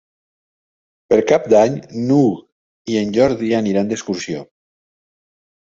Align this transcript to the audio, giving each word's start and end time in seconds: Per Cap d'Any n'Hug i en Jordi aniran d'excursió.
Per 1.13 1.19
Cap 1.33 1.45
d'Any 1.55 1.77
n'Hug 2.07 2.41
i 2.95 2.99
en 3.05 3.15
Jordi 3.19 3.55
aniran 3.61 3.93
d'excursió. 3.95 4.45